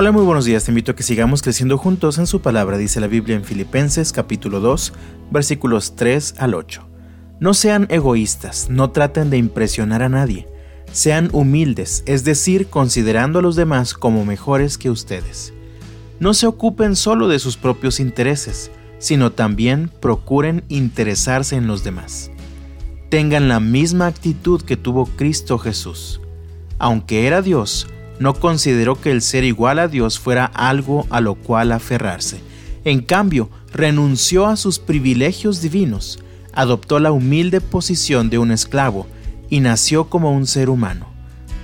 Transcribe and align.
Hola, 0.00 0.12
muy 0.12 0.24
buenos 0.24 0.46
días. 0.46 0.64
Te 0.64 0.70
invito 0.70 0.92
a 0.92 0.96
que 0.96 1.02
sigamos 1.02 1.42
creciendo 1.42 1.76
juntos 1.76 2.16
en 2.16 2.26
su 2.26 2.40
palabra, 2.40 2.78
dice 2.78 3.00
la 3.00 3.06
Biblia 3.06 3.36
en 3.36 3.44
Filipenses 3.44 4.14
capítulo 4.14 4.58
2, 4.60 4.94
versículos 5.30 5.94
3 5.94 6.36
al 6.38 6.54
8. 6.54 6.88
No 7.38 7.52
sean 7.52 7.86
egoístas, 7.90 8.70
no 8.70 8.92
traten 8.92 9.28
de 9.28 9.36
impresionar 9.36 10.02
a 10.02 10.08
nadie. 10.08 10.48
Sean 10.90 11.28
humildes, 11.34 12.02
es 12.06 12.24
decir, 12.24 12.68
considerando 12.68 13.40
a 13.40 13.42
los 13.42 13.56
demás 13.56 13.92
como 13.92 14.24
mejores 14.24 14.78
que 14.78 14.88
ustedes. 14.88 15.52
No 16.18 16.32
se 16.32 16.46
ocupen 16.46 16.96
solo 16.96 17.28
de 17.28 17.38
sus 17.38 17.58
propios 17.58 18.00
intereses, 18.00 18.70
sino 18.96 19.32
también 19.32 19.90
procuren 20.00 20.64
interesarse 20.70 21.56
en 21.56 21.66
los 21.66 21.84
demás. 21.84 22.30
Tengan 23.10 23.50
la 23.50 23.60
misma 23.60 24.06
actitud 24.06 24.62
que 24.62 24.78
tuvo 24.78 25.04
Cristo 25.04 25.58
Jesús. 25.58 26.22
Aunque 26.78 27.26
era 27.26 27.42
Dios, 27.42 27.86
no 28.20 28.34
consideró 28.34 29.00
que 29.00 29.10
el 29.10 29.22
ser 29.22 29.42
igual 29.42 29.80
a 29.80 29.88
Dios 29.88 30.20
fuera 30.20 30.44
algo 30.44 31.06
a 31.10 31.20
lo 31.20 31.34
cual 31.34 31.72
aferrarse. 31.72 32.40
En 32.84 33.00
cambio, 33.00 33.50
renunció 33.72 34.46
a 34.46 34.56
sus 34.56 34.78
privilegios 34.78 35.62
divinos, 35.62 36.20
adoptó 36.52 37.00
la 37.00 37.12
humilde 37.12 37.60
posición 37.60 38.28
de 38.30 38.38
un 38.38 38.52
esclavo 38.52 39.06
y 39.48 39.60
nació 39.60 40.08
como 40.08 40.32
un 40.32 40.46
ser 40.46 40.68
humano. 40.68 41.08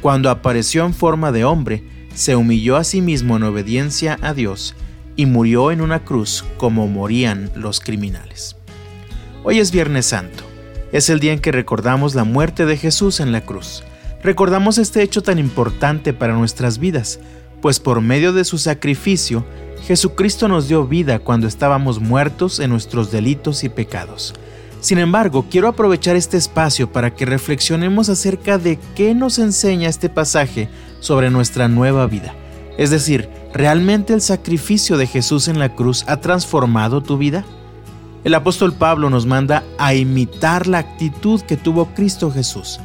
Cuando 0.00 0.30
apareció 0.30 0.86
en 0.86 0.94
forma 0.94 1.30
de 1.30 1.44
hombre, 1.44 1.84
se 2.14 2.36
humilló 2.36 2.76
a 2.76 2.84
sí 2.84 3.02
mismo 3.02 3.36
en 3.36 3.42
obediencia 3.42 4.18
a 4.22 4.32
Dios 4.32 4.74
y 5.14 5.26
murió 5.26 5.70
en 5.70 5.82
una 5.82 6.04
cruz 6.04 6.44
como 6.56 6.88
morían 6.88 7.50
los 7.54 7.80
criminales. 7.80 8.56
Hoy 9.44 9.58
es 9.58 9.72
Viernes 9.72 10.06
Santo. 10.06 10.42
Es 10.90 11.10
el 11.10 11.20
día 11.20 11.34
en 11.34 11.40
que 11.40 11.52
recordamos 11.52 12.14
la 12.14 12.24
muerte 12.24 12.64
de 12.64 12.78
Jesús 12.78 13.20
en 13.20 13.32
la 13.32 13.42
cruz. 13.42 13.82
Recordamos 14.26 14.78
este 14.78 15.04
hecho 15.04 15.22
tan 15.22 15.38
importante 15.38 16.12
para 16.12 16.34
nuestras 16.34 16.78
vidas, 16.78 17.20
pues 17.62 17.78
por 17.78 18.00
medio 18.00 18.32
de 18.32 18.44
su 18.44 18.58
sacrificio, 18.58 19.46
Jesucristo 19.86 20.48
nos 20.48 20.66
dio 20.66 20.84
vida 20.84 21.20
cuando 21.20 21.46
estábamos 21.46 22.00
muertos 22.00 22.58
en 22.58 22.70
nuestros 22.70 23.12
delitos 23.12 23.62
y 23.62 23.68
pecados. 23.68 24.34
Sin 24.80 24.98
embargo, 24.98 25.46
quiero 25.48 25.68
aprovechar 25.68 26.16
este 26.16 26.38
espacio 26.38 26.90
para 26.90 27.14
que 27.14 27.24
reflexionemos 27.24 28.08
acerca 28.08 28.58
de 28.58 28.80
qué 28.96 29.14
nos 29.14 29.38
enseña 29.38 29.88
este 29.88 30.08
pasaje 30.08 30.68
sobre 30.98 31.30
nuestra 31.30 31.68
nueva 31.68 32.08
vida. 32.08 32.34
Es 32.78 32.90
decir, 32.90 33.28
¿realmente 33.54 34.12
el 34.12 34.22
sacrificio 34.22 34.98
de 34.98 35.06
Jesús 35.06 35.46
en 35.46 35.60
la 35.60 35.76
cruz 35.76 36.04
ha 36.08 36.16
transformado 36.16 37.00
tu 37.00 37.16
vida? 37.16 37.44
El 38.24 38.34
apóstol 38.34 38.72
Pablo 38.72 39.08
nos 39.08 39.24
manda 39.24 39.62
a 39.78 39.94
imitar 39.94 40.66
la 40.66 40.78
actitud 40.78 41.42
que 41.42 41.56
tuvo 41.56 41.94
Cristo 41.94 42.32
Jesús. 42.32 42.80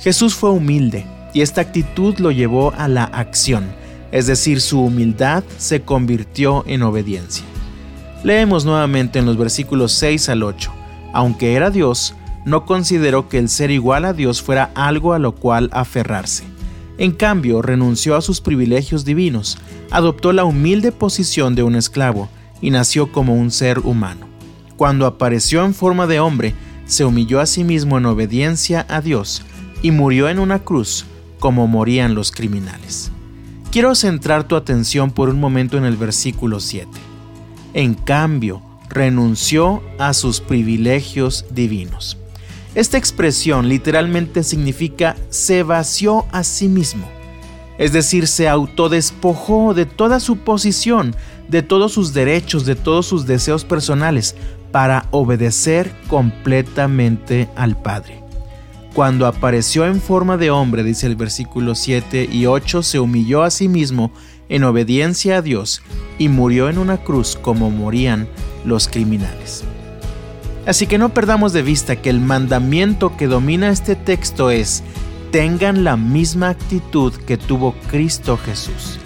Jesús 0.00 0.34
fue 0.34 0.50
humilde 0.50 1.04
y 1.34 1.42
esta 1.42 1.60
actitud 1.60 2.18
lo 2.18 2.30
llevó 2.30 2.72
a 2.76 2.88
la 2.88 3.04
acción, 3.04 3.66
es 4.12 4.26
decir, 4.26 4.62
su 4.62 4.80
humildad 4.80 5.44
se 5.58 5.82
convirtió 5.82 6.64
en 6.66 6.82
obediencia. 6.82 7.44
Leemos 8.24 8.64
nuevamente 8.64 9.18
en 9.18 9.26
los 9.26 9.36
versículos 9.36 9.92
6 9.92 10.30
al 10.30 10.42
8. 10.42 10.72
Aunque 11.12 11.54
era 11.54 11.70
Dios, 11.70 12.14
no 12.46 12.64
consideró 12.64 13.28
que 13.28 13.38
el 13.38 13.50
ser 13.50 13.70
igual 13.70 14.06
a 14.06 14.14
Dios 14.14 14.40
fuera 14.40 14.70
algo 14.74 15.12
a 15.12 15.18
lo 15.18 15.34
cual 15.34 15.68
aferrarse. 15.72 16.44
En 16.96 17.12
cambio, 17.12 17.60
renunció 17.60 18.16
a 18.16 18.22
sus 18.22 18.40
privilegios 18.40 19.04
divinos, 19.04 19.58
adoptó 19.90 20.32
la 20.32 20.44
humilde 20.44 20.92
posición 20.92 21.54
de 21.54 21.62
un 21.62 21.74
esclavo 21.74 22.30
y 22.62 22.70
nació 22.70 23.12
como 23.12 23.34
un 23.34 23.50
ser 23.50 23.80
humano. 23.80 24.26
Cuando 24.76 25.04
apareció 25.04 25.62
en 25.62 25.74
forma 25.74 26.06
de 26.06 26.20
hombre, 26.20 26.54
se 26.86 27.04
humilló 27.04 27.40
a 27.40 27.46
sí 27.46 27.64
mismo 27.64 27.98
en 27.98 28.06
obediencia 28.06 28.86
a 28.88 29.02
Dios 29.02 29.44
y 29.82 29.90
murió 29.90 30.28
en 30.28 30.38
una 30.38 30.60
cruz 30.60 31.06
como 31.38 31.66
morían 31.66 32.14
los 32.14 32.32
criminales. 32.32 33.10
Quiero 33.70 33.94
centrar 33.94 34.44
tu 34.44 34.56
atención 34.56 35.10
por 35.10 35.28
un 35.28 35.40
momento 35.40 35.78
en 35.78 35.84
el 35.84 35.96
versículo 35.96 36.60
7. 36.60 36.88
En 37.72 37.94
cambio, 37.94 38.62
renunció 38.88 39.82
a 39.98 40.12
sus 40.12 40.40
privilegios 40.40 41.46
divinos. 41.50 42.18
Esta 42.74 42.98
expresión 42.98 43.68
literalmente 43.68 44.42
significa 44.42 45.16
se 45.28 45.62
vació 45.62 46.26
a 46.32 46.44
sí 46.44 46.68
mismo, 46.68 47.08
es 47.78 47.92
decir, 47.92 48.26
se 48.26 48.48
autodespojó 48.48 49.72
de 49.72 49.86
toda 49.86 50.20
su 50.20 50.36
posición, 50.36 51.16
de 51.48 51.62
todos 51.62 51.92
sus 51.92 52.12
derechos, 52.12 52.66
de 52.66 52.76
todos 52.76 53.06
sus 53.06 53.26
deseos 53.26 53.64
personales, 53.64 54.36
para 54.70 55.06
obedecer 55.10 55.90
completamente 56.06 57.48
al 57.56 57.80
Padre. 57.80 58.19
Cuando 59.00 59.26
apareció 59.26 59.86
en 59.86 59.98
forma 59.98 60.36
de 60.36 60.50
hombre, 60.50 60.84
dice 60.84 61.06
el 61.06 61.16
versículo 61.16 61.74
7 61.74 62.28
y 62.30 62.44
8, 62.44 62.82
se 62.82 63.00
humilló 63.00 63.44
a 63.44 63.50
sí 63.50 63.66
mismo 63.66 64.12
en 64.50 64.62
obediencia 64.62 65.38
a 65.38 65.40
Dios 65.40 65.80
y 66.18 66.28
murió 66.28 66.68
en 66.68 66.76
una 66.76 66.98
cruz 66.98 67.34
como 67.40 67.70
morían 67.70 68.28
los 68.62 68.88
criminales. 68.88 69.64
Así 70.66 70.86
que 70.86 70.98
no 70.98 71.14
perdamos 71.14 71.54
de 71.54 71.62
vista 71.62 71.96
que 71.96 72.10
el 72.10 72.20
mandamiento 72.20 73.16
que 73.16 73.26
domina 73.26 73.70
este 73.70 73.96
texto 73.96 74.50
es, 74.50 74.82
tengan 75.30 75.82
la 75.82 75.96
misma 75.96 76.50
actitud 76.50 77.14
que 77.14 77.38
tuvo 77.38 77.74
Cristo 77.90 78.36
Jesús. 78.36 78.98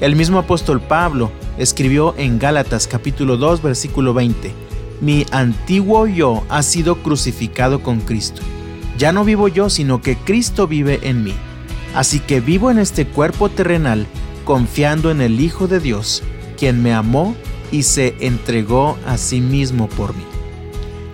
El 0.00 0.16
mismo 0.16 0.40
apóstol 0.40 0.80
Pablo 0.80 1.30
escribió 1.56 2.16
en 2.18 2.40
Gálatas 2.40 2.88
capítulo 2.88 3.36
2 3.36 3.62
versículo 3.62 4.12
20, 4.12 4.52
Mi 5.00 5.24
antiguo 5.30 6.08
yo 6.08 6.42
ha 6.48 6.64
sido 6.64 6.96
crucificado 7.04 7.80
con 7.80 8.00
Cristo 8.00 8.42
ya 9.00 9.12
no 9.12 9.24
vivo 9.24 9.48
yo, 9.48 9.70
sino 9.70 10.02
que 10.02 10.16
Cristo 10.16 10.68
vive 10.68 11.00
en 11.02 11.24
mí. 11.24 11.32
Así 11.94 12.20
que 12.20 12.40
vivo 12.40 12.70
en 12.70 12.78
este 12.78 13.06
cuerpo 13.06 13.48
terrenal, 13.48 14.06
confiando 14.44 15.10
en 15.10 15.22
el 15.22 15.40
Hijo 15.40 15.66
de 15.66 15.80
Dios, 15.80 16.22
quien 16.58 16.82
me 16.82 16.92
amó 16.92 17.34
y 17.72 17.84
se 17.84 18.14
entregó 18.20 18.98
a 19.06 19.16
sí 19.16 19.40
mismo 19.40 19.88
por 19.88 20.14
mí. 20.14 20.22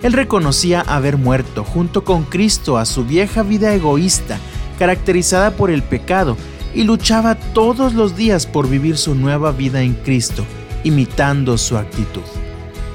Él 0.03 0.11
reconocía 0.11 0.81
haber 0.81 1.17
muerto 1.17 1.63
junto 1.63 2.03
con 2.03 2.23
Cristo 2.23 2.77
a 2.77 2.83
su 2.83 3.05
vieja 3.05 3.41
vida 3.41 3.73
egoísta, 3.73 4.37
caracterizada 4.77 5.51
por 5.51 5.71
el 5.71 5.81
pecado, 5.81 6.35
y 6.75 6.83
luchaba 6.83 7.35
todos 7.35 7.93
los 7.93 8.17
días 8.17 8.45
por 8.45 8.69
vivir 8.69 8.97
su 8.97 9.15
nueva 9.15 9.53
vida 9.53 9.81
en 9.81 9.93
Cristo, 9.93 10.43
imitando 10.83 11.57
su 11.57 11.77
actitud. 11.77 12.21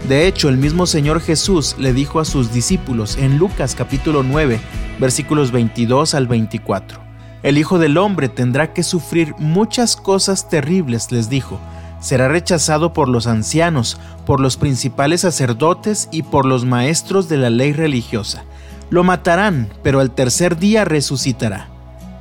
De 0.08 0.26
hecho, 0.26 0.48
el 0.48 0.58
mismo 0.58 0.86
Señor 0.86 1.20
Jesús 1.20 1.76
le 1.78 1.92
dijo 1.92 2.20
a 2.20 2.24
sus 2.24 2.52
discípulos 2.52 3.16
en 3.16 3.38
Lucas 3.38 3.74
capítulo 3.74 4.22
9, 4.22 4.60
versículos 5.02 5.50
22 5.50 6.14
al 6.14 6.28
24, 6.28 7.00
El 7.42 7.58
Hijo 7.58 7.80
del 7.80 7.98
Hombre 7.98 8.28
tendrá 8.28 8.72
que 8.72 8.84
sufrir 8.84 9.34
muchas 9.36 9.96
cosas 9.96 10.48
terribles, 10.48 11.10
les 11.10 11.28
dijo. 11.28 11.58
Será 11.98 12.28
rechazado 12.28 12.92
por 12.92 13.08
los 13.08 13.26
ancianos, 13.26 13.98
por 14.26 14.38
los 14.38 14.56
principales 14.56 15.22
sacerdotes 15.22 16.08
y 16.12 16.22
por 16.22 16.46
los 16.46 16.64
maestros 16.64 17.28
de 17.28 17.36
la 17.36 17.50
ley 17.50 17.72
religiosa. 17.72 18.44
Lo 18.90 19.02
matarán, 19.02 19.70
pero 19.82 19.98
al 19.98 20.12
tercer 20.12 20.56
día 20.56 20.84
resucitará. 20.84 21.66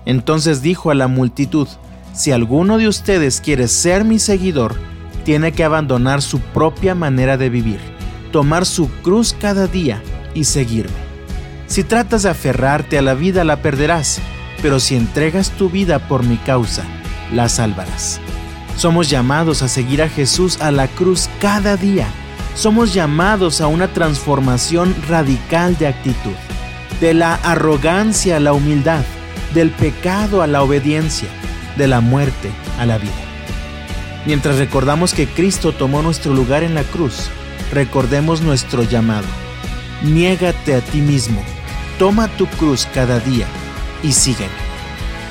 Entonces 0.08 0.63
dijo 0.63 0.90
a 0.90 0.96
la 0.96 1.08
multitud, 1.08 1.68
Si 2.13 2.31
alguno 2.31 2.80
de 2.80 2.88
ustedes 2.88 3.42
quiere 3.42 3.68
ser 3.68 4.06
mi 4.06 4.18
seguidor, 4.18 4.74
tiene 5.24 5.52
que 5.52 5.63
abandonar 5.63 6.24
su 6.24 6.40
propia 6.40 6.96
manera 6.96 7.38
de 7.38 7.52
vivir, 7.52 7.80
tomar 8.31 8.66
su 8.66 8.90
cruz 9.03 9.36
cada 9.40 9.68
día 9.68 10.02
y 10.34 10.46
seguirme. 10.46 11.11
Si 11.72 11.86
tratas 11.86 12.24
de 12.24 12.30
aferrarte 12.30 12.98
a 12.98 13.02
la 13.02 13.14
vida 13.14 13.46
la 13.46 13.62
perderás, 13.62 14.20
pero 14.62 14.82
si 14.82 14.98
entregas 14.98 15.52
tu 15.52 15.70
vida 15.70 16.00
por 16.00 16.26
mi 16.26 16.36
causa, 16.36 16.84
la 17.32 17.48
salvarás. 17.48 18.20
Somos 18.76 19.09
llamados 19.09 19.62
a 19.62 19.70
seguir 19.70 20.02
a 20.02 20.10
Jesús 20.10 20.60
a 20.60 20.70
la 20.72 20.90
cruz 20.90 21.30
cada 21.40 21.78
día. 21.78 22.08
Somos 22.56 22.94
llamados 22.94 23.62
a 23.62 23.68
una 23.68 23.88
transformación 23.88 24.94
radical 25.08 25.78
de 25.78 25.88
actitud, 25.88 26.36
de 27.00 27.14
la 27.14 27.36
arrogancia 27.36 28.36
a 28.36 28.42
la 28.42 28.52
humildad, 28.52 29.06
del 29.54 29.70
pecado 29.70 30.42
a 30.42 30.48
la 30.48 30.64
obediencia, 30.64 31.30
de 31.78 31.88
la 31.88 32.01
muerte 32.01 32.51
a 32.80 32.86
la 32.86 32.98
vida. 32.98 33.13
Mientras 34.25 34.57
recordamos 34.57 35.13
que 35.13 35.25
Cristo 35.25 35.72
tomó 35.72 36.01
nuestro 36.01 36.34
lugar 36.34 36.63
en 36.63 36.75
la 36.75 36.84
cruz, 36.84 37.30
recordemos 37.72 38.42
nuestro 38.42 38.84
llamado. 38.84 39.28
Niégate 40.04 40.75
a 40.75 40.81
ti 40.81 41.00
mismo, 41.00 41.42
toma 42.01 42.27
tu 42.36 42.48
cruz 42.48 42.88
cada 42.95 43.19
día 43.19 43.45
y 44.01 44.12
sígueme. 44.12 44.50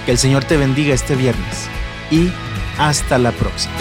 Que 0.06 0.12
el 0.12 0.18
Señor 0.18 0.44
te 0.44 0.56
bendiga 0.56 0.94
este 0.94 1.16
viernes 1.16 1.68
y 2.12 2.30
hasta 2.78 3.18
la 3.18 3.32
próxima. 3.32 3.74